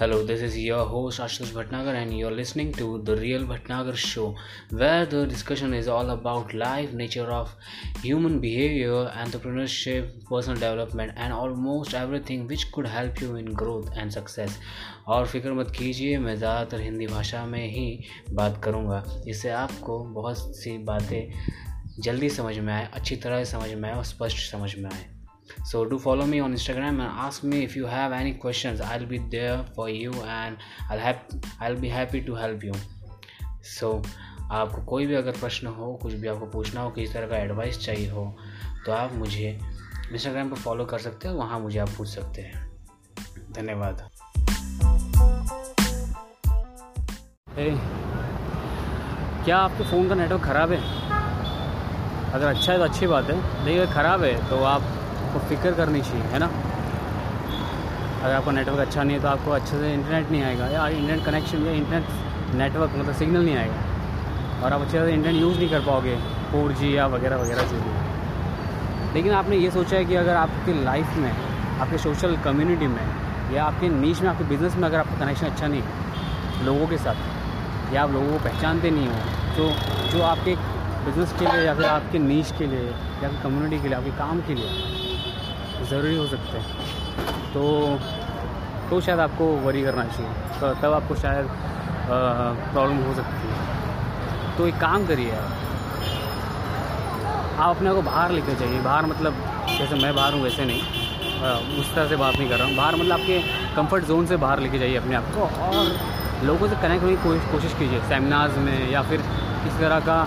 [0.00, 3.94] Hello this is your host Ashish Bhatnagar and you are listening to the real Bhatnagar
[3.94, 4.24] show
[4.72, 7.50] where the discussion is all about life nature of
[8.04, 11.94] human behaviour entrepreneurship personal development and almost
[12.30, 14.58] everything which could help you in growth and success
[15.06, 20.56] और फ़िक्र मत कीजिए, मैं ज़्यादातर हिंदी भाषा में ही बात करूँगा। इससे आपको बहुत
[20.56, 21.32] सी बातें
[21.98, 25.08] जल्दी समझ में आए, अच्छी तरह समझ में आए और स्पष्ट समझ में आए।
[25.70, 28.80] So do follow me on instagram and ask me if you have any questions.
[28.80, 30.56] I'll be there for you and
[30.90, 31.18] i'll have
[31.62, 32.76] i'll be happy to help you.
[33.78, 34.06] So
[34.52, 37.78] आपको कोई भी अगर प्रश्न हो कुछ भी आपको पूछना हो किसी तरह का एडवाइस
[37.78, 38.36] चाहिए हो
[38.86, 39.58] तो आप मुझे
[40.12, 42.70] इंस्टाग्राम पर फॉलो कर सकते हो वहाँ मुझे आप पूछ सकते हैं।
[43.52, 44.08] धन्यवाद।
[47.50, 47.76] Hey,
[49.44, 50.78] क्या आपके फ़ोन का नेटवर्क ख़राब है?
[52.32, 54.82] अगर अच्छा है तो अच्छी बात है लेकिन अगर ख़राब है तो आप
[55.30, 56.46] आपको फ़िक्र करनी चाहिए, है ना?
[58.20, 61.24] अगर आपका नेटवर्क अच्छा नहीं है तो आपको अच्छे से इंटरनेट नहीं आएगा, या इंटरनेट
[61.24, 65.68] कनेक्शन या इंटरनेट नेटवर्क मतलब सिग्नल नहीं आएगा। और आप अच्छे से इंटरनेट यूज़ नहीं
[65.70, 66.16] कर पाओगे
[66.50, 71.16] फोर या वगैरह वगैरह जो भी। लेकिन आपने ये सोचा है कि अगर आपकी लाइफ
[71.16, 73.06] में, आपके सोशल कम्युनिटी में,
[73.54, 76.98] या आपके नीच में, आपके बिज़नेस में अगर आपका कनेक्शन अच्छा नहीं है लोगों के
[76.98, 79.14] साथ, या आप लोगों को पहचानते नहीं हो
[79.56, 79.70] तो
[80.10, 80.54] जो आपके
[81.04, 82.88] बिज़नेस के लिए या फिर आपके नीच के लिए,
[83.22, 84.99] या फिर कम्युनिटी के लिए, आपके काम के लिए
[85.86, 86.66] ज़रूरी हो सकते हैं।
[87.52, 87.62] तो
[88.90, 91.48] तो शायद आपको वरी करना चाहिए। तो तब आपको शायद
[92.08, 95.50] प्रॉब्लम हो सकती है। तो एक काम करिए आप।
[97.58, 99.34] आप अपने को बाहर लेकर जाइए। बाहर मतलब
[99.68, 100.82] जैसे मैं बाहर हूँ, वैसे नहीं।
[101.80, 103.38] उस तरह से बात नहीं कर रहा हूँ। बाहर मतलब आपके
[103.76, 105.92] कंफर्ट जोन से बाहर लेके जाइए अपने आप को और
[106.46, 109.20] लोगों से कनेक्ट होने की कोशिश कीजिए। सेमिनार्स में या फिर
[109.64, 110.18] किसी तरह का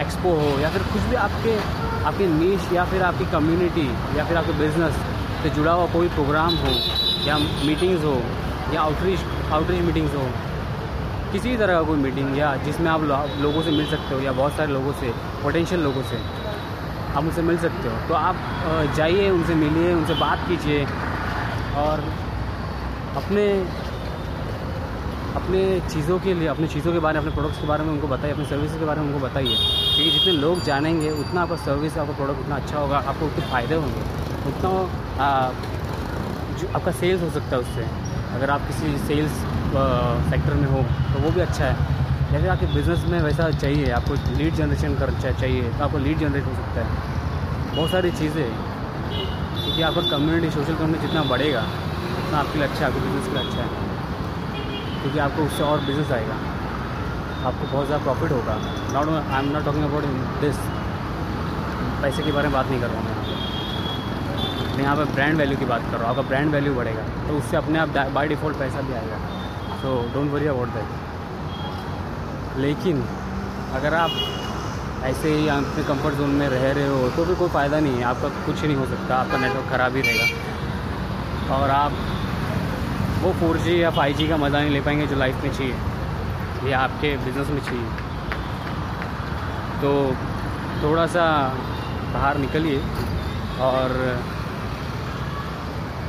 [0.00, 1.52] एक्सपो हो या फिर कुछ भी आपके
[2.06, 3.86] आपकी नीच या फिर आपकी कम्युनिटी
[4.18, 4.94] या फिर आपके बिज़नेस
[5.42, 6.72] से जुड़ा हुआ कोई प्रोग्राम हो,
[7.26, 8.20] या मीटिंग्स हो,
[8.74, 9.20] या आउटरीच
[9.52, 10.26] आउटरीच मीटिंग्स हो,
[11.32, 13.02] किसी भी तरह का कोई मीटिंग या जिसमें आप
[13.40, 16.20] लोगों से मिल सकते हो या बहुत सारे लोगों से पोटेंशियल लोगों से
[17.08, 18.36] आप उनसे मिल सकते हो। तो आप
[18.96, 20.84] जाइए, उनसे मिलिए, उनसे बात कीजिए
[21.82, 22.04] और
[23.16, 23.44] अपने
[25.38, 28.08] अपने चीज़ों के लिए, अपनी चीज़ों के बारे में अपने प्रोडक्ट्स के बारे में उनको
[28.08, 29.56] बताइए, अपनी सर्विस के बारे में उनको बताइए।
[29.94, 33.74] क्योंकि जितने लोग जानेंगे, उतना आपका सर्विस आपका प्रोडक्ट उतना अच्छा होगा, आपको उतने फ़ायदे
[33.74, 34.02] होंगे।
[34.50, 34.70] उतना
[36.58, 37.82] जो आपका सेल्स हो सकता है उससे।
[38.36, 39.32] अगर आप किसी सेल्स
[40.30, 40.82] सेक्टर में हो
[41.12, 41.74] तो वो भी अच्छा है।
[42.32, 46.18] या फिर आपके बिज़नेस में वैसा चाहिए, आपको लीड जनरेशन कर चाहिए तो आपको लीड
[46.18, 48.44] जनरेट हो सकता है। बहुत सारी चीज़ें
[49.58, 51.62] क्योंकि आपका कम्युनिटी सोशल कम्युनिटी जितना बढ़ेगा,
[52.18, 53.96] उतना आपके लिए अच्छा है, आपके बिज़नेस के लिए अच्छा है।
[55.08, 56.34] क्योंकि आपको उससे और बिज़नेस आएगा।
[57.48, 58.54] आपको बहुत ज़्यादा प्रॉफिट होगा।
[58.94, 60.04] Not I am not talking about
[60.40, 60.56] this
[62.02, 65.64] पैसे के बारे में बात नहीं कर रहा हूँ मैं। यहाँ पर ब्रांड वैल्यू की
[65.64, 68.80] बात कर रहा हूँ। आपका ब्रांड वैल्यू बढ़ेगा। तो उससे अपने आप बाई डिफ़ॉल्ट पैसा
[68.80, 69.18] भी आएगा।
[69.78, 70.88] So don't worry about that
[72.58, 73.02] लेकिन,
[73.74, 74.10] अगर आप
[75.06, 78.04] ऐसे ही अपने कंफर्ट जोन में रह रहे हो तो भी कोई फ़ायदा नहीं है।
[78.04, 81.92] आपका कुछ नहीं हो सकता। आपका नेटवर्क ख़राब ही रहेगा। और आप
[83.18, 86.70] वो फोर जी या फाइव जी का मज़ा नहीं ले पाएँगे जो लाइफ में चाहिए।
[86.70, 87.84] या आपके बिज़नेस में चाहिए।
[89.82, 89.90] तो
[90.82, 91.24] थोड़ा सा
[92.14, 92.80] बाहर निकलिए
[93.60, 93.94] और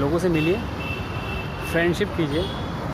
[0.00, 0.60] लोगों से मिलिए।
[1.72, 2.42] फ्रेंडशिप कीजिए।